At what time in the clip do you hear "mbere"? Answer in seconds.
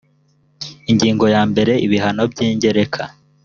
1.51-1.73